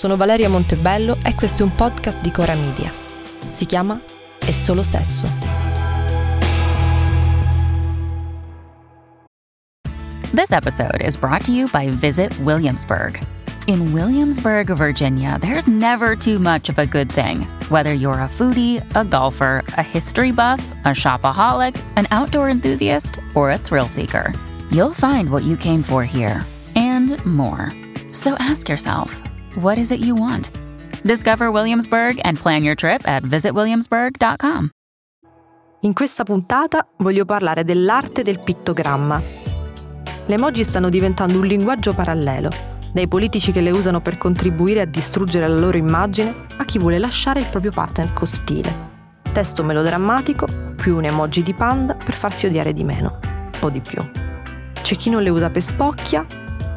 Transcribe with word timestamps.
Sono 0.00 0.16
Valeria 0.16 0.48
Montebello 0.48 1.18
e 1.22 1.34
questo 1.34 1.62
è 1.62 1.66
un 1.66 1.72
podcast 1.72 2.22
di 2.22 2.30
Cora 2.30 2.54
Media. 2.54 2.90
Si 3.50 3.66
chiama 3.66 4.00
È 4.38 4.50
solo 4.50 4.82
sesso. 4.82 5.26
This 10.32 10.52
episode 10.52 11.04
is 11.04 11.18
brought 11.18 11.44
to 11.44 11.52
you 11.52 11.68
by 11.70 11.90
Visit 11.90 12.34
Williamsburg. 12.38 13.20
In 13.66 13.92
Williamsburg, 13.92 14.72
Virginia, 14.74 15.38
there's 15.38 15.66
never 15.66 16.16
too 16.16 16.38
much 16.38 16.70
of 16.70 16.78
a 16.78 16.86
good 16.86 17.12
thing. 17.12 17.46
Whether 17.68 17.92
you're 17.92 18.22
a 18.22 18.26
foodie, 18.26 18.80
a 18.94 19.04
golfer, 19.04 19.62
a 19.76 19.82
history 19.82 20.32
buff, 20.32 20.64
a 20.86 20.94
shopaholic, 20.94 21.78
an 21.96 22.06
outdoor 22.10 22.48
enthusiast, 22.48 23.18
or 23.34 23.50
a 23.50 23.58
thrill 23.58 23.86
seeker, 23.86 24.32
you'll 24.70 24.94
find 24.94 25.28
what 25.28 25.42
you 25.42 25.58
came 25.58 25.82
for 25.82 26.04
here 26.04 26.42
and 26.74 27.22
more. 27.26 27.70
So 28.12 28.34
ask 28.38 28.66
yourself, 28.66 29.22
what 29.56 29.78
is 29.78 29.90
it 29.90 30.00
you 30.04 30.14
want? 30.16 30.50
Discover 31.02 31.50
Williamsburg 31.50 32.20
and 32.24 32.38
plan 32.38 32.62
your 32.62 32.74
trip 32.74 33.06
at 33.06 33.22
visitwilliamsburg.com. 33.24 34.70
In 35.82 35.94
questa 35.94 36.24
puntata 36.24 36.86
voglio 36.98 37.24
parlare 37.24 37.64
dell'arte 37.64 38.22
del 38.22 38.38
pittogramma 38.38 39.18
le 40.30 40.36
emoji 40.36 40.62
stanno 40.62 40.90
diventando 40.90 41.38
un 41.38 41.44
linguaggio 41.44 41.92
parallelo, 41.92 42.50
dai 42.92 43.08
politici 43.08 43.50
che 43.50 43.60
le 43.60 43.72
usano 43.72 44.00
per 44.00 44.16
contribuire 44.16 44.80
a 44.80 44.84
distruggere 44.84 45.48
la 45.48 45.58
loro 45.58 45.76
immagine 45.76 46.46
a 46.56 46.64
chi 46.64 46.78
vuole 46.78 46.98
lasciare 46.98 47.40
il 47.40 47.48
proprio 47.50 47.72
partner 47.72 48.12
con 48.12 48.28
stile. 48.28 48.88
Testo 49.32 49.64
melodrammatico 49.64 50.46
più 50.76 50.94
un 50.94 51.04
emoji 51.04 51.42
di 51.42 51.52
panda 51.52 51.94
per 51.94 52.14
farsi 52.14 52.46
odiare 52.46 52.72
di 52.72 52.84
meno, 52.84 53.18
o 53.58 53.70
di 53.70 53.80
più. 53.80 54.00
C'è 54.72 54.94
chi 54.94 55.10
non 55.10 55.22
le 55.22 55.30
usa 55.30 55.50
per 55.50 55.62
spocchia, 55.62 56.24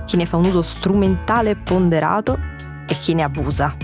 chi 0.05 0.17
ne 0.17 0.25
fa 0.25 0.38
un 0.38 0.45
uso 0.45 0.63
strumentale 0.63 1.51
e 1.51 1.55
ponderato 1.55 2.39
e 2.88 2.98
chi 2.98 3.14
ne 3.14 3.23
abusa. 3.23 3.76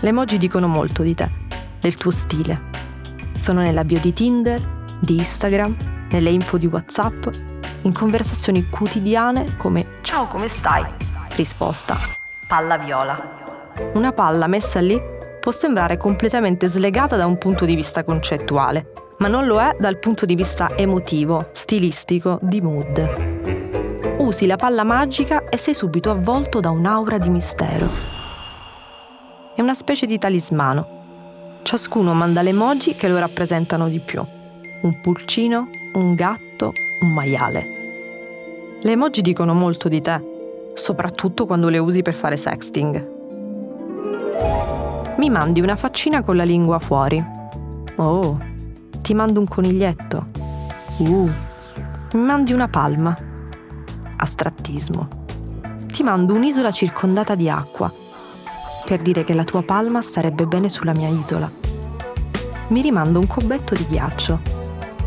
Le 0.00 0.08
emoji 0.08 0.38
dicono 0.38 0.68
molto 0.68 1.02
di 1.02 1.14
te, 1.14 1.30
del 1.80 1.96
tuo 1.96 2.10
stile. 2.10 2.66
Sono 3.36 3.60
nella 3.60 3.84
bio 3.84 4.00
di 4.00 4.12
Tinder, 4.12 4.86
di 5.00 5.16
Instagram, 5.16 5.76
nelle 6.10 6.30
info 6.30 6.58
di 6.58 6.66
WhatsApp 6.66 7.26
in 7.82 7.92
conversazioni 7.92 8.68
quotidiane 8.68 9.56
come 9.56 9.86
Ciao, 10.02 10.26
come 10.26 10.48
stai? 10.48 10.84
Risposta 11.36 11.96
Palla 12.46 12.78
viola. 12.78 13.36
Una 13.94 14.12
palla 14.12 14.46
messa 14.46 14.80
lì 14.80 15.00
può 15.38 15.52
sembrare 15.52 15.96
completamente 15.96 16.66
slegata 16.66 17.16
da 17.16 17.26
un 17.26 17.38
punto 17.38 17.64
di 17.64 17.74
vista 17.74 18.02
concettuale, 18.02 18.90
ma 19.18 19.28
non 19.28 19.46
lo 19.46 19.60
è 19.60 19.76
dal 19.78 19.98
punto 19.98 20.24
di 20.24 20.34
vista 20.34 20.70
emotivo, 20.74 21.50
stilistico, 21.52 22.38
di 22.42 22.60
mood. 22.60 23.37
Usi 24.28 24.44
la 24.44 24.56
palla 24.56 24.84
magica 24.84 25.44
e 25.48 25.56
sei 25.56 25.72
subito 25.72 26.10
avvolto 26.10 26.60
da 26.60 26.68
un'aura 26.68 27.16
di 27.16 27.30
mistero. 27.30 27.88
È 29.54 29.62
una 29.62 29.72
specie 29.72 30.04
di 30.04 30.18
talismano. 30.18 31.60
Ciascuno 31.62 32.12
manda 32.12 32.42
le 32.42 32.50
emoji 32.50 32.94
che 32.94 33.08
lo 33.08 33.18
rappresentano 33.18 33.88
di 33.88 34.00
più. 34.00 34.22
Un 34.82 35.00
pulcino, 35.00 35.70
un 35.94 36.14
gatto, 36.14 36.74
un 37.00 37.14
maiale. 37.14 37.64
Le 38.82 38.90
emoji 38.90 39.22
dicono 39.22 39.54
molto 39.54 39.88
di 39.88 40.02
te, 40.02 40.22
soprattutto 40.74 41.46
quando 41.46 41.70
le 41.70 41.78
usi 41.78 42.02
per 42.02 42.12
fare 42.12 42.36
sexting. 42.36 43.08
Mi 45.16 45.30
mandi 45.30 45.62
una 45.62 45.74
faccina 45.74 46.22
con 46.22 46.36
la 46.36 46.44
lingua 46.44 46.78
fuori. 46.80 47.24
Oh, 47.96 48.38
ti 49.00 49.14
mando 49.14 49.40
un 49.40 49.48
coniglietto. 49.48 50.26
Uh, 50.98 51.30
mi 52.12 52.20
mandi 52.20 52.52
una 52.52 52.68
palma. 52.68 53.27
Astrattismo. 54.20 55.08
Ti 55.86 56.02
mando 56.02 56.34
un'isola 56.34 56.72
circondata 56.72 57.36
di 57.36 57.48
acqua, 57.48 57.92
per 58.84 59.00
dire 59.00 59.22
che 59.22 59.32
la 59.32 59.44
tua 59.44 59.62
palma 59.62 60.02
starebbe 60.02 60.46
bene 60.46 60.68
sulla 60.68 60.92
mia 60.92 61.08
isola. 61.08 61.48
Mi 62.68 62.80
rimando 62.82 63.20
un 63.20 63.28
cobetto 63.28 63.76
di 63.76 63.86
ghiaccio. 63.86 64.40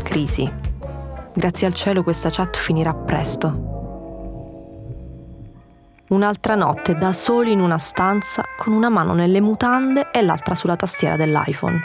Crisi. 0.02 0.50
Grazie 1.34 1.66
al 1.66 1.74
cielo 1.74 2.02
questa 2.02 2.30
chat 2.30 2.56
finirà 2.56 2.94
presto. 2.94 3.70
Un'altra 6.08 6.54
notte 6.54 6.96
da 6.96 7.12
soli 7.12 7.52
in 7.52 7.60
una 7.60 7.78
stanza 7.78 8.42
con 8.56 8.72
una 8.72 8.88
mano 8.88 9.12
nelle 9.12 9.42
mutande 9.42 10.10
e 10.10 10.22
l'altra 10.22 10.54
sulla 10.54 10.76
tastiera 10.76 11.16
dell'iPhone. 11.16 11.80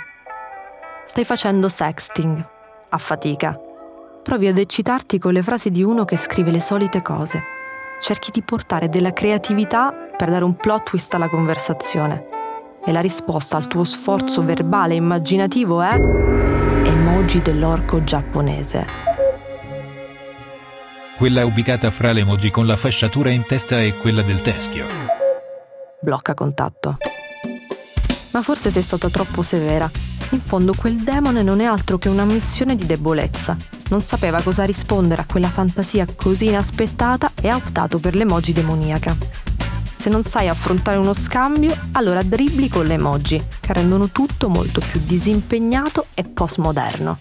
Stai 1.06 1.26
facendo 1.26 1.68
sexting, 1.68 2.46
a 2.90 2.98
fatica. 2.98 3.67
Provi 4.28 4.48
ad 4.48 4.58
eccitarti 4.58 5.20
con 5.20 5.32
le 5.32 5.42
frasi 5.42 5.72
di 5.72 5.82
uno 5.84 6.04
che 6.04 6.18
scrive 6.18 6.52
le 6.52 6.60
solite 6.60 7.02
cose. 7.02 7.42
Cerchi 8.02 8.30
di 8.30 8.42
portare 8.42 8.90
della 8.90 9.14
creatività 9.14 9.94
per 10.18 10.30
dare 10.30 10.44
un 10.44 10.58
plot 10.58 10.90
twist 10.90 11.14
alla 11.14 11.30
conversazione. 11.30 12.26
E 12.86 12.92
la 12.92 13.00
risposta 13.00 13.56
al 13.56 13.68
tuo 13.68 13.86
sforzo 13.86 14.44
verbale 14.44 14.96
e 14.96 14.98
immaginativo 14.98 15.82
è 15.82 15.96
emoji 15.96 17.42
dell'orco 17.42 18.04
giapponese 18.04 18.86
quella 21.16 21.46
ubicata 21.46 21.90
fra 21.90 22.12
l'emoji 22.12 22.52
con 22.52 22.68
la 22.68 22.76
fasciatura 22.76 23.32
in 23.32 23.46
testa 23.48 23.82
e 23.82 23.96
quella 23.96 24.22
del 24.22 24.42
teschio. 24.42 24.86
Blocca 26.02 26.34
contatto. 26.36 26.98
Ma 28.34 28.42
forse 28.44 28.70
sei 28.70 28.84
stata 28.84 29.10
troppo 29.10 29.42
severa. 29.42 29.90
In 30.32 30.42
fondo 30.42 30.74
quel 30.74 30.96
demone 30.98 31.42
non 31.42 31.62
è 31.62 31.66
altro 31.66 31.98
che 31.98 32.10
una 32.10 32.26
missione 32.26 32.76
di 32.76 32.86
debolezza. 32.86 33.56
Non 33.90 34.02
sapeva 34.02 34.42
cosa 34.42 34.66
rispondere 34.66 35.22
a 35.22 35.26
quella 35.26 35.50
fantasia 35.50 36.06
così 36.16 36.48
inaspettata 36.48 37.32
e 37.42 37.48
ha 37.48 37.56
optato 37.56 37.98
per 38.00 38.14
l'emoji 38.14 38.52
demoniaca. 38.52 39.16
Se 39.96 40.10
non 40.10 40.24
sai 40.24 40.50
affrontare 40.50 40.98
uno 40.98 41.14
scambio, 41.14 41.76
allora 41.94 42.22
dribbli 42.24 42.68
con 42.68 42.86
le 42.86 42.96
emoji, 42.96 43.44
che 43.60 43.74
rendono 43.74 44.10
tutto 44.10 44.50
molto 44.50 44.82
più 44.82 45.02
disimpegnato 45.04 46.08
e 46.14 46.24
postmoderno. 46.24 47.20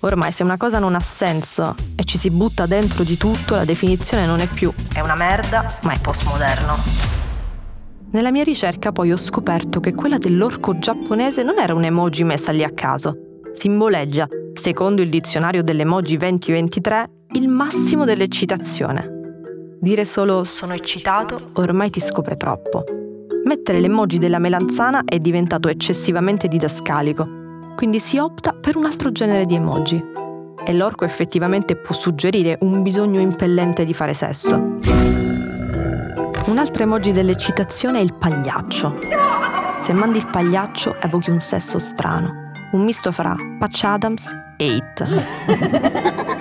Ormai 0.00 0.32
se 0.32 0.42
una 0.42 0.56
cosa 0.56 0.78
non 0.78 0.94
ha 0.94 1.00
senso 1.00 1.74
e 1.96 2.04
ci 2.04 2.18
si 2.18 2.30
butta 2.30 2.66
dentro 2.66 3.04
di 3.04 3.16
tutto, 3.16 3.54
la 3.54 3.64
definizione 3.64 4.26
non 4.26 4.40
è 4.40 4.46
più 4.46 4.72
è 4.92 5.00
una 5.00 5.16
merda, 5.16 5.78
ma 5.82 5.92
è 5.92 5.98
postmoderno. 5.98 7.13
Nella 8.14 8.30
mia 8.30 8.44
ricerca 8.44 8.92
poi 8.92 9.12
ho 9.12 9.18
scoperto 9.18 9.80
che 9.80 9.92
quella 9.92 10.16
dell'orco 10.16 10.78
giapponese 10.78 11.42
non 11.42 11.58
era 11.58 11.74
un 11.74 11.84
emoji 11.84 12.24
messa 12.24 12.52
lì 12.52 12.64
a 12.64 12.70
caso. 12.70 13.40
Simboleggia, 13.52 14.26
secondo 14.54 15.02
il 15.02 15.10
dizionario 15.10 15.62
dell'emoji 15.62 16.16
2023, 16.16 17.10
il 17.32 17.48
massimo 17.48 18.06
dell'eccitazione. 18.06 19.10
Dire 19.78 20.06
solo 20.06 20.44
sono 20.44 20.72
eccitato 20.72 21.50
ormai 21.54 21.90
ti 21.90 22.00
scopre 22.00 22.38
troppo. 22.38 22.84
Mettere 23.44 23.80
l'emoji 23.80 24.16
della 24.16 24.38
melanzana 24.38 25.02
è 25.04 25.18
diventato 25.18 25.68
eccessivamente 25.68 26.48
didascalico 26.48 27.42
quindi 27.74 27.98
si 27.98 28.18
opta 28.18 28.52
per 28.52 28.76
un 28.76 28.84
altro 28.84 29.12
genere 29.12 29.46
di 29.46 29.56
emoji. 29.56 30.02
E 30.64 30.72
l'orco 30.72 31.04
effettivamente 31.04 31.76
può 31.76 31.94
suggerire 31.94 32.56
un 32.60 32.82
bisogno 32.82 33.20
impellente 33.20 33.84
di 33.84 33.92
fare 33.92 34.14
sesso. 34.14 35.23
Un 36.46 36.58
altro 36.58 36.82
emoji 36.82 37.12
dell'eccitazione 37.12 38.00
è 38.00 38.02
il 38.02 38.14
pagliaccio. 38.14 38.98
Se 39.80 39.94
mandi 39.94 40.18
il 40.18 40.26
pagliaccio 40.26 41.00
evochi 41.00 41.30
un 41.30 41.40
sesso 41.40 41.78
strano, 41.78 42.50
un 42.72 42.84
misto 42.84 43.12
fra 43.12 43.34
Patch 43.58 43.84
Adams 43.84 44.30
e 44.58 44.76
It. 44.76 45.06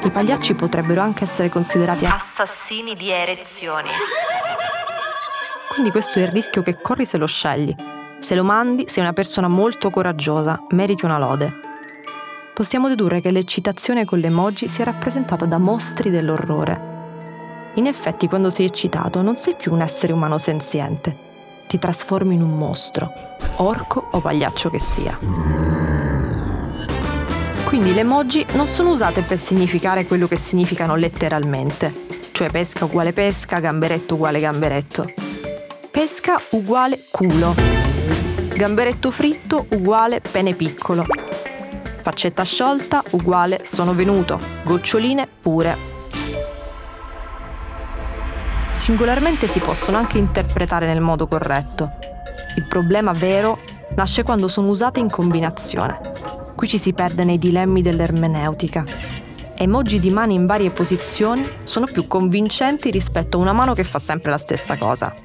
I 0.04 0.12
pagliacci 0.12 0.56
potrebbero 0.56 1.00
anche 1.00 1.24
essere 1.24 1.48
considerati 1.48 2.06
assassini 2.06 2.96
di 2.96 3.10
erezioni. 3.12 3.88
Quindi 5.72 5.90
questo 5.90 6.20
è 6.20 6.24
il 6.24 6.28
rischio 6.28 6.62
che 6.62 6.82
corri 6.82 7.06
se 7.06 7.18
lo 7.18 7.26
scegli, 7.26 7.74
se 8.20 8.36
lo 8.36 8.44
mandi, 8.44 8.86
sei 8.90 9.04
una 9.04 9.14
persona 9.14 9.48
molto 9.48 9.90
coraggiosa, 9.90 10.66
meriti 10.72 11.06
una 11.06 11.18
lode. 11.18 11.54
Possiamo 12.54 12.90
dedurre 12.90 13.22
che 13.22 13.32
l'eccitazione 13.32 14.04
con 14.04 14.20
le 14.20 14.28
emoji 14.28 14.68
sia 14.68 14.84
rappresentata 14.84 15.46
da 15.46 15.58
mostri 15.58 16.10
dell'orrore. 16.10 16.92
In 17.76 17.88
effetti, 17.88 18.28
quando 18.28 18.50
sei 18.50 18.66
eccitato, 18.66 19.22
non 19.22 19.36
sei 19.36 19.56
più 19.56 19.74
un 19.74 19.82
essere 19.82 20.14
umano 20.14 20.38
senziente. 20.38 21.32
Ti 21.68 21.80
trasformi 21.80 22.36
in 22.36 22.42
un 22.42 22.56
mostro, 22.56 23.12
orco 23.56 24.10
o 24.12 24.20
pagliaccio 24.20 24.70
che 24.70 24.80
sia. 24.80 25.18
Quindi 27.66 27.94
le 27.94 28.02
emoji 28.02 28.46
non 28.54 28.68
sono 28.68 28.92
usate 28.92 29.22
per 29.22 29.40
significare 29.40 30.06
quello 30.06 30.28
che 30.28 30.38
significano 30.38 30.96
letteralmente, 30.96 31.92
cioè 32.32 32.50
pesca 32.52 32.86
uguale 32.86 33.14
pesca, 33.14 33.60
gamberetto 33.60 34.14
uguale 34.14 34.40
gamberetto. 34.40 35.12
Pesca 35.90 36.36
uguale 36.52 37.00
culo 37.10 37.56
Gamberetto 38.56 39.10
fritto 39.10 39.66
uguale 39.70 40.22
pene 40.22 40.54
piccolo. 40.54 41.04
Faccetta 42.02 42.44
sciolta 42.44 43.04
uguale 43.12 43.62
sono 43.64 43.96
venuto. 43.96 44.40
Goccioline 44.64 45.28
pure. 45.28 45.93
Singolarmente 48.84 49.48
si 49.48 49.62
possono 49.62 49.96
anche 49.96 50.18
interpretare 50.18 50.86
nel 50.86 51.00
modo 51.00 51.26
corretto. 51.26 51.90
Il 52.58 52.66
problema 52.68 53.14
vero 53.14 53.58
nasce 53.96 54.24
quando 54.24 54.50
sono 54.50 54.68
usate 54.68 55.00
in 55.00 55.10
combinazione. 55.10 56.02
Qui 56.54 56.68
ci 56.68 56.78
si 56.78 56.92
perde 56.92 57.24
nei 57.24 57.38
dilemmi 57.38 57.82
dell'ermeneutica. 57.82 58.84
Emoji 59.56 60.02
di 60.02 60.10
mani 60.10 60.34
in 60.34 60.46
varie 60.46 60.72
posizioni 60.72 61.48
sono 61.64 61.86
più 61.86 62.08
convincenti 62.08 62.92
rispetto 62.92 63.38
a 63.38 63.40
una 63.40 63.54
mano 63.54 63.74
che 63.74 63.86
fa 63.86 64.00
sempre 64.00 64.32
la 64.32 64.38
stessa 64.38 64.76
cosa. 64.78 65.16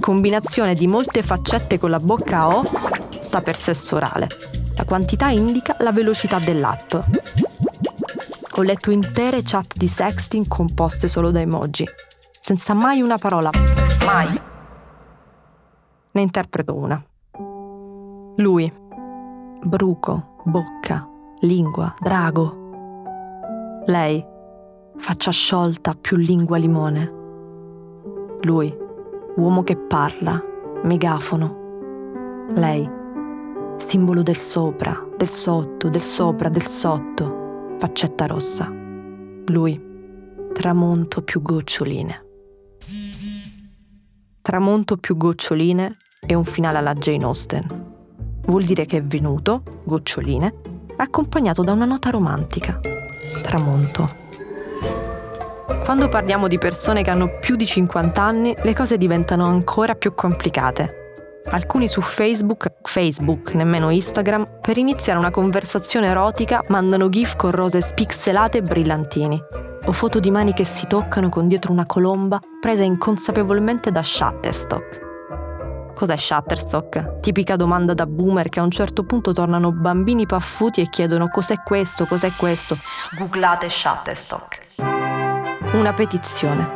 Combinazione 0.00 0.72
di 0.72 0.86
molte 0.86 1.22
faccette 1.22 1.78
con 1.78 1.90
la 1.90 2.00
bocca 2.00 2.38
a 2.38 2.56
O 2.56 2.70
sta 3.20 3.42
per 3.42 3.58
sesso 3.58 3.96
orale. 3.96 4.28
La 4.76 4.86
quantità 4.86 5.28
indica 5.28 5.76
la 5.80 5.92
velocità 5.92 6.38
dell'atto. 6.38 7.04
Ho 8.52 8.62
letto 8.62 8.90
intere 8.90 9.42
chat 9.44 9.76
di 9.76 9.86
sexting 9.86 10.48
composte 10.48 11.06
solo 11.06 11.30
da 11.30 11.40
emoji, 11.40 11.86
senza 12.48 12.72
mai 12.72 13.02
una 13.02 13.18
parola. 13.18 13.50
Mai. 14.06 14.40
Ne 16.12 16.20
interpreto 16.22 16.74
una. 16.74 16.98
Lui. 18.36 18.72
Bruco, 19.62 20.38
bocca, 20.44 21.06
lingua, 21.40 21.94
drago. 22.00 23.82
Lei. 23.84 24.24
Faccia 24.96 25.30
sciolta 25.30 25.92
più 25.92 26.16
lingua 26.16 26.56
limone. 26.56 27.12
Lui. 28.40 28.74
Uomo 29.36 29.62
che 29.62 29.76
parla, 29.76 30.42
megafono. 30.84 32.46
Lei. 32.54 32.90
Simbolo 33.76 34.22
del 34.22 34.38
sopra, 34.38 35.06
del 35.18 35.28
sotto, 35.28 35.90
del 35.90 36.00
sopra, 36.00 36.48
del 36.48 36.64
sotto. 36.64 37.74
Faccetta 37.76 38.24
rossa. 38.24 38.72
Lui. 39.48 39.78
Tramonto 40.54 41.20
più 41.20 41.42
goccioline. 41.42 42.22
Tramonto 44.48 44.96
più 44.96 45.18
goccioline 45.18 45.98
e 46.26 46.32
un 46.32 46.42
finale 46.42 46.78
alla 46.78 46.94
Jane 46.94 47.22
Austen 47.22 47.66
vuol 48.46 48.64
dire 48.64 48.86
che 48.86 48.96
è 48.96 49.02
venuto, 49.02 49.62
goccioline, 49.84 50.54
accompagnato 50.96 51.62
da 51.62 51.72
una 51.72 51.84
nota 51.84 52.08
romantica, 52.08 52.80
tramonto. 53.42 54.08
Quando 55.84 56.08
parliamo 56.08 56.48
di 56.48 56.56
persone 56.56 57.02
che 57.02 57.10
hanno 57.10 57.36
più 57.38 57.56
di 57.56 57.66
50 57.66 58.22
anni, 58.22 58.56
le 58.62 58.72
cose 58.72 58.96
diventano 58.96 59.44
ancora 59.44 59.94
più 59.94 60.14
complicate. 60.14 61.42
Alcuni 61.50 61.86
su 61.86 62.00
Facebook, 62.00 62.72
Facebook, 62.84 63.52
nemmeno 63.52 63.90
Instagram, 63.90 64.60
per 64.62 64.78
iniziare 64.78 65.18
una 65.18 65.30
conversazione 65.30 66.06
erotica 66.06 66.64
mandano 66.68 67.10
gif 67.10 67.36
con 67.36 67.50
rose 67.50 67.82
spixelate 67.82 68.56
e 68.56 68.62
brillantini, 68.62 69.38
o 69.88 69.92
foto 69.92 70.20
di 70.20 70.30
mani 70.30 70.52
che 70.52 70.64
si 70.64 70.86
toccano 70.86 71.30
con 71.30 71.48
dietro 71.48 71.72
una 71.72 71.86
colomba 71.86 72.38
presa 72.60 72.82
inconsapevolmente 72.82 73.90
da 73.90 74.02
Shutterstock. 74.02 75.06
Cos'è 75.94 76.16
Shutterstock? 76.16 77.20
Tipica 77.20 77.56
domanda 77.56 77.94
da 77.94 78.06
boomer 78.06 78.50
che 78.50 78.60
a 78.60 78.64
un 78.64 78.70
certo 78.70 79.04
punto 79.04 79.32
tornano 79.32 79.72
bambini 79.72 80.26
paffuti 80.26 80.82
e 80.82 80.90
chiedono 80.90 81.28
cos'è 81.28 81.62
questo, 81.64 82.06
cos'è 82.06 82.32
questo. 82.36 82.76
Googlate 83.16 83.70
Shutterstock. 83.70 84.60
Una 85.72 85.94
petizione. 85.94 86.68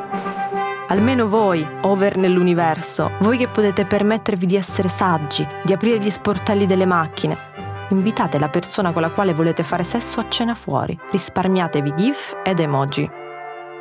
Almeno 0.88 1.28
voi, 1.28 1.66
over 1.82 2.16
nell'universo, 2.16 3.12
voi 3.18 3.36
che 3.36 3.48
potete 3.48 3.84
permettervi 3.84 4.46
di 4.46 4.56
essere 4.56 4.88
saggi, 4.88 5.46
di 5.62 5.72
aprire 5.74 5.98
gli 5.98 6.10
sportelli 6.10 6.64
delle 6.64 6.86
macchine, 6.86 7.51
invitate 7.92 8.38
la 8.38 8.48
persona 8.48 8.92
con 8.92 9.02
la 9.02 9.10
quale 9.10 9.32
volete 9.32 9.62
fare 9.62 9.84
sesso 9.84 10.20
a 10.20 10.28
cena 10.28 10.54
fuori. 10.54 10.98
Risparmiatevi 11.10 11.94
GIF 11.94 12.36
ed 12.42 12.60
emoji. 12.60 13.08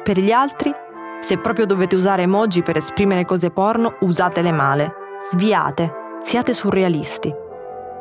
Per 0.03 0.19
gli 0.19 0.31
altri, 0.31 0.73
se 1.19 1.37
proprio 1.37 1.65
dovete 1.65 1.95
usare 1.95 2.23
emoji 2.23 2.61
per 2.61 2.77
esprimere 2.77 3.25
cose 3.25 3.51
porno, 3.51 3.95
usatele 4.01 4.51
male. 4.51 4.93
Sviate, 5.29 5.91
siate 6.21 6.53
surrealisti. 6.53 7.33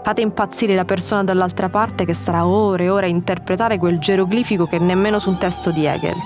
Fate 0.03 0.23
impazzire 0.23 0.75
la 0.75 0.87
persona 0.87 1.23
dall'altra 1.23 1.69
parte 1.69 2.07
che 2.07 2.15
starà 2.15 2.47
ore 2.47 2.85
e 2.85 2.89
ore 2.89 3.07
a 3.07 3.11
interpretare 3.11 3.79
quel 3.79 3.99
geroglifico 3.99 4.67
che 4.67 4.79
nemmeno 4.79 5.19
su 5.19 5.29
un 5.29 5.39
testo 5.39 5.71
di 5.71 5.85
Hegel. 5.85 6.17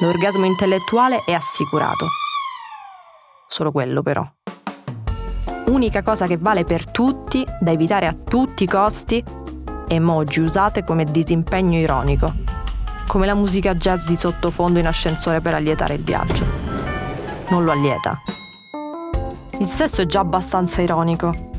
L'orgasmo 0.00 0.44
intellettuale 0.44 1.24
è 1.26 1.32
assicurato. 1.32 2.06
Solo 3.48 3.72
quello 3.72 4.02
però. 4.02 4.24
Unica 5.74 6.04
cosa 6.04 6.28
che 6.28 6.36
vale 6.36 6.62
per 6.62 6.86
tutti, 6.86 7.44
da 7.58 7.72
evitare 7.72 8.06
a 8.06 8.14
tutti 8.14 8.62
i 8.62 8.66
costi, 8.68 9.22
emoji 9.88 10.38
usate 10.38 10.84
come 10.84 11.02
disimpegno 11.02 11.76
ironico, 11.76 12.32
come 13.08 13.26
la 13.26 13.34
musica 13.34 13.74
jazz 13.74 14.06
di 14.06 14.14
sottofondo 14.14 14.78
in 14.78 14.86
ascensore 14.86 15.40
per 15.40 15.54
allietare 15.54 15.94
il 15.94 16.04
viaggio. 16.04 16.44
Non 17.48 17.64
lo 17.64 17.72
allieta. 17.72 18.22
Il 19.58 19.66
sesso 19.66 20.00
è 20.00 20.06
già 20.06 20.20
abbastanza 20.20 20.80
ironico. 20.80 21.50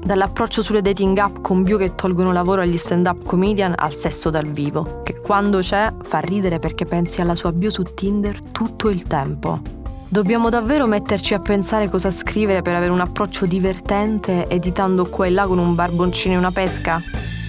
Dall'approccio 0.00 0.62
sulle 0.62 0.80
dating 0.80 1.18
app 1.18 1.38
con 1.42 1.64
bio 1.64 1.76
che 1.76 1.96
tolgono 1.96 2.30
lavoro 2.30 2.60
agli 2.60 2.76
stand-up 2.76 3.24
comedian 3.24 3.74
al 3.76 3.92
sesso 3.92 4.30
dal 4.30 4.46
vivo, 4.46 5.02
che 5.02 5.18
quando 5.18 5.58
c'è 5.58 5.92
fa 6.04 6.20
ridere 6.20 6.60
perché 6.60 6.84
pensi 6.84 7.20
alla 7.20 7.34
sua 7.34 7.50
bio 7.50 7.70
su 7.70 7.82
Tinder 7.82 8.42
tutto 8.42 8.90
il 8.90 9.02
tempo. 9.02 9.75
Dobbiamo 10.08 10.48
davvero 10.48 10.86
metterci 10.86 11.34
a 11.34 11.40
pensare 11.40 11.88
cosa 11.88 12.10
scrivere 12.10 12.62
per 12.62 12.74
avere 12.74 12.92
un 12.92 13.00
approccio 13.00 13.46
divertente 13.46 14.48
editando 14.48 15.06
qua 15.06 15.26
e 15.26 15.30
là 15.30 15.46
con 15.46 15.58
un 15.58 15.74
barboncino 15.74 16.34
e 16.34 16.38
una 16.38 16.52
pesca? 16.52 17.00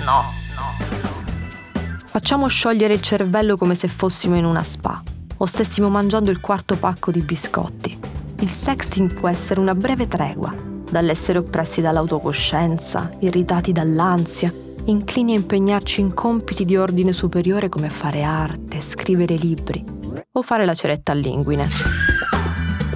No, 0.03 0.23
no. 0.55 1.97
Facciamo 2.05 2.47
sciogliere 2.47 2.93
il 2.93 3.01
cervello 3.01 3.57
come 3.57 3.75
se 3.75 3.87
fossimo 3.87 4.35
in 4.35 4.45
una 4.45 4.63
spa 4.63 5.01
o 5.37 5.45
stessimo 5.45 5.89
mangiando 5.89 6.31
il 6.31 6.39
quarto 6.39 6.75
pacco 6.75 7.11
di 7.11 7.21
biscotti 7.21 8.07
il 8.39 8.49
sexting 8.49 9.13
può 9.13 9.27
essere 9.27 9.59
una 9.59 9.73
breve 9.73 10.07
tregua 10.07 10.53
dall'essere 10.89 11.39
oppressi 11.39 11.81
dall'autocoscienza, 11.81 13.09
irritati 13.19 13.71
dall'ansia, 13.71 14.53
inclini 14.85 15.33
a 15.33 15.37
impegnarci 15.37 16.01
in 16.01 16.13
compiti 16.13 16.63
di 16.63 16.77
ordine 16.77 17.13
superiore 17.13 17.67
come 17.67 17.89
fare 17.89 18.21
arte, 18.21 18.79
scrivere 18.79 19.35
libri 19.35 19.83
o 20.31 20.41
fare 20.43 20.65
la 20.65 20.75
ceretta 20.75 21.11
all'inguine. 21.11 21.67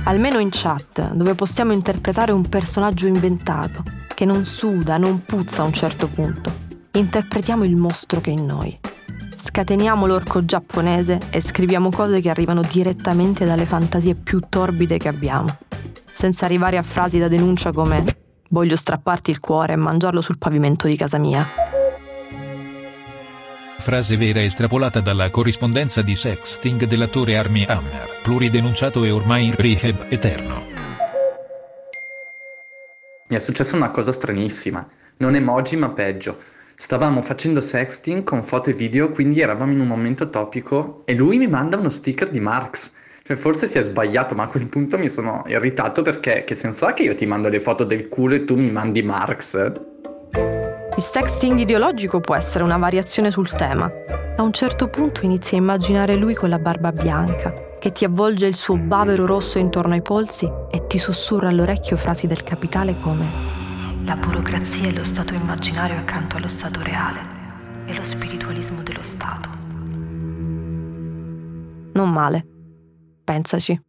Almeno 0.06 0.40
in 0.40 0.50
chat, 0.52 1.14
dove 1.14 1.36
possiamo 1.36 1.74
interpretare 1.74 2.32
un 2.32 2.50
personaggio 2.50 3.06
inventato, 3.06 3.84
che 4.16 4.26
non 4.26 4.46
suda, 4.46 4.98
non 4.98 5.24
puzza 5.24 5.62
a 5.62 5.66
un 5.66 5.74
certo 5.74 6.08
punto, 6.08 6.52
interpretiamo 6.94 7.64
il 7.64 7.76
mostro 7.76 8.20
che 8.20 8.32
è 8.32 8.34
in 8.34 8.46
noi. 8.46 8.78
Scateniamo 9.38 10.08
l'orco 10.08 10.44
giapponese 10.44 11.20
e 11.30 11.40
scriviamo 11.40 11.92
cose 11.92 12.20
che 12.20 12.30
arrivano 12.30 12.62
direttamente 12.64 13.46
dalle 13.46 13.66
fantasie 13.66 14.16
più 14.16 14.40
torbide 14.50 14.98
che 14.98 15.08
abbiamo, 15.08 15.56
senza 16.12 16.46
arrivare 16.46 16.78
a 16.78 16.84
frasi 16.84 17.20
da 17.20 17.28
denuncia 17.28 17.72
come 17.72 18.04
voglio 18.50 18.76
strapparti 18.76 19.32
il 19.32 19.40
cuore 19.40 19.74
e 19.74 19.78
mangiarlo 19.78 20.22
sul 20.22 20.40
pavimento 20.40 20.88
di 20.88 20.98
casa 20.98 21.20
mia. 21.20 21.71
Frase 23.82 24.16
vera 24.16 24.44
estrapolata 24.44 25.00
dalla 25.02 25.32
corrispondenza 25.32 26.04
di 26.04 26.16
sexting 26.16 26.86
dell'attore 26.86 27.36
Armie 27.36 27.66
Hammer, 27.66 28.20
pluridenunciato 28.22 29.04
e 29.04 29.10
ormai 29.10 29.48
in 29.48 29.56
rehab 29.56 30.06
eterno. 30.08 30.66
Mi 33.28 33.36
è 33.36 33.40
successa 33.40 33.76
una 33.76 33.90
cosa 33.90 34.12
stranissima, 34.12 34.88
non 35.18 35.34
emoji 35.34 35.78
ma 35.78 35.90
peggio. 35.90 36.38
Stavamo 36.76 37.24
facendo 37.24 37.60
sexting 37.60 38.24
con 38.24 38.44
foto 38.44 38.70
e 38.70 38.74
video, 38.74 39.10
quindi 39.10 39.42
eravamo 39.42 39.72
in 39.72 39.80
un 39.80 39.88
momento 39.88 40.30
topico 40.30 41.02
e 41.06 41.16
lui 41.16 41.40
mi 41.40 41.48
manda 41.48 41.78
uno 41.78 41.90
sticker 41.90 42.30
di 42.30 42.40
Marx. 42.40 42.92
Cioè, 43.24 43.36
forse 43.36 43.66
si 43.66 43.80
è 43.80 43.82
sbagliato, 43.82 44.36
ma 44.36 44.44
a 44.44 44.48
quel 44.48 44.68
punto 44.68 45.00
mi 45.00 45.10
sono 45.10 45.44
irritato 45.48 46.04
perché 46.04 46.44
che 46.44 46.54
senso 46.54 46.86
ha 46.86 46.94
che 46.94 47.02
io 47.02 47.16
ti 47.16 47.26
mando 47.26 47.50
le 47.50 47.60
foto 47.60 47.84
del 47.84 48.08
culo 48.10 48.36
e 48.36 48.44
tu 48.44 48.56
mi 48.56 48.70
mandi 48.70 49.02
Marx? 49.02 50.70
Il 50.96 51.04
sexting 51.04 51.60
ideologico 51.60 52.20
può 52.20 52.36
essere 52.36 52.64
una 52.64 52.78
variazione 52.78 53.32
sul 53.32 53.50
tema. 53.50 53.92
A 54.36 54.42
un 54.44 54.54
certo 54.54 54.88
punto 54.90 55.26
inizi 55.26 55.56
a 55.56 55.60
immaginare 55.60 56.16
lui 56.16 56.34
con 56.34 56.50
la 56.50 56.60
barba 56.60 56.92
bianca, 56.92 57.54
che 57.80 57.92
ti 57.92 58.06
avvolge 58.06 58.46
il 58.46 58.56
suo 58.56 58.78
bavero 58.78 59.26
rosso 59.26 59.58
intorno 59.58 59.94
ai 59.94 60.02
polsi 60.02 60.50
e 60.70 60.88
ti 60.88 60.98
sussurra 60.98 61.50
all'orecchio 61.50 61.98
frasi 61.98 62.28
del 62.28 62.44
capitale 62.44 62.98
come 63.00 63.52
la 64.06 64.16
burocrazia 64.16 64.88
è 64.88 64.92
lo 64.92 65.04
stato 65.04 65.34
immaginario 65.34 65.98
accanto 65.98 66.38
allo 66.38 66.48
stato 66.48 66.82
reale 66.82 67.22
e 67.86 67.94
lo 67.94 68.04
spiritualismo 68.04 68.82
dello 68.82 69.04
Stato. 69.04 69.50
Non 71.94 72.12
male. 72.12 72.46
Pensaci. 73.24 73.80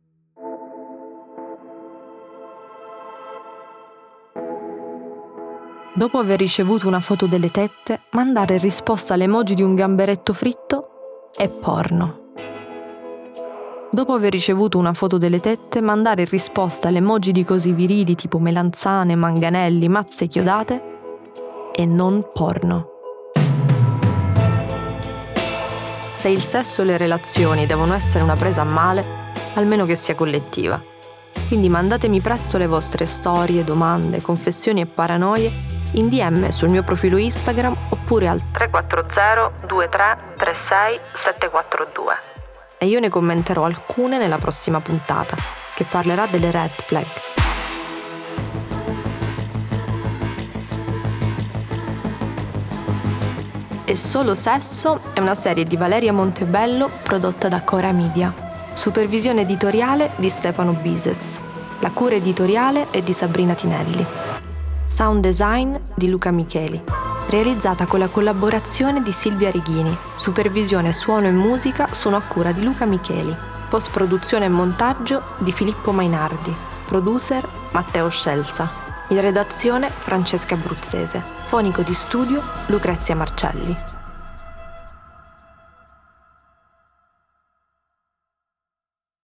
Dopo 5.94 6.16
aver 6.16 6.38
ricevuto 6.38 6.88
una 6.88 7.00
foto 7.00 7.26
delle 7.26 7.50
tette, 7.50 8.00
mandare 8.12 8.54
in 8.54 8.60
risposta 8.60 9.12
all'emoji 9.12 9.54
di 9.54 9.60
un 9.60 9.74
gamberetto 9.74 10.32
fritto 10.32 11.28
è 11.36 11.50
porno. 11.50 12.30
Dopo 13.90 14.14
aver 14.14 14.32
ricevuto 14.32 14.78
una 14.78 14.94
foto 14.94 15.18
delle 15.18 15.38
tette, 15.38 15.82
mandare 15.82 16.22
in 16.22 16.28
risposta 16.30 16.88
l'emoji 16.88 17.30
di 17.30 17.44
così 17.44 17.72
virili 17.72 18.14
tipo 18.14 18.38
melanzane, 18.38 19.14
manganelli, 19.16 19.86
mazze 19.88 20.28
chiodate 20.28 20.82
e 21.74 21.84
non 21.84 22.26
porno. 22.32 22.88
Se 26.14 26.28
il 26.30 26.40
sesso 26.40 26.80
e 26.80 26.84
le 26.86 26.96
relazioni 26.96 27.66
devono 27.66 27.92
essere 27.92 28.24
una 28.24 28.36
presa 28.36 28.62
a 28.62 28.64
male, 28.64 29.04
almeno 29.54 29.84
che 29.84 29.96
sia 29.96 30.14
collettiva. 30.14 30.82
Quindi 31.48 31.68
mandatemi 31.68 32.22
presto 32.22 32.56
le 32.56 32.66
vostre 32.66 33.04
storie, 33.04 33.62
domande, 33.62 34.22
confessioni 34.22 34.80
e 34.80 34.86
paranoie 34.86 35.71
in 35.92 36.08
DM 36.08 36.48
sul 36.48 36.68
mio 36.68 36.82
profilo 36.82 37.16
Instagram 37.16 37.76
oppure 37.90 38.28
al 38.28 38.40
340 38.50 39.52
23 39.66 40.18
36 40.36 41.00
742. 41.14 42.14
E 42.78 42.86
io 42.86 43.00
ne 43.00 43.08
commenterò 43.08 43.64
alcune 43.64 44.18
nella 44.18 44.38
prossima 44.38 44.80
puntata, 44.80 45.36
che 45.74 45.84
parlerà 45.84 46.26
delle 46.26 46.50
red 46.50 46.70
flag. 46.70 47.06
E 53.84 53.96
Solo 53.96 54.34
Sesso 54.34 55.00
è 55.12 55.20
una 55.20 55.34
serie 55.34 55.64
di 55.64 55.76
Valeria 55.76 56.12
Montebello 56.12 56.90
prodotta 57.02 57.48
da 57.48 57.62
Cora 57.62 57.92
Media. 57.92 58.32
Supervisione 58.72 59.42
editoriale 59.42 60.12
di 60.16 60.30
Stefano 60.30 60.72
Bises. 60.72 61.38
La 61.80 61.90
cura 61.90 62.14
editoriale 62.14 62.86
è 62.90 63.02
di 63.02 63.12
Sabrina 63.12 63.54
Tinelli. 63.54 64.21
Sound 64.94 65.22
design 65.22 65.74
di 65.94 66.10
Luca 66.10 66.30
Micheli. 66.30 66.80
Realizzata 67.30 67.86
con 67.86 67.98
la 67.98 68.08
collaborazione 68.08 69.00
di 69.00 69.10
Silvia 69.10 69.50
Righini. 69.50 69.96
Supervisione 70.16 70.92
suono 70.92 71.28
e 71.28 71.30
musica 71.30 71.94
sono 71.94 72.16
a 72.16 72.20
cura 72.20 72.52
di 72.52 72.62
Luca 72.62 72.84
Micheli. 72.84 73.34
Post 73.70 73.90
produzione 73.90 74.44
e 74.44 74.48
montaggio 74.50 75.22
di 75.38 75.50
Filippo 75.50 75.92
Mainardi. 75.92 76.54
Producer 76.84 77.48
Matteo 77.70 78.10
Scelsa. 78.10 78.70
In 79.08 79.22
redazione 79.22 79.88
Francesca 79.88 80.56
Abruzzese. 80.56 81.22
Fonico 81.46 81.80
di 81.80 81.94
studio 81.94 82.42
Lucrezia 82.66 83.16
Marcelli. 83.16 83.74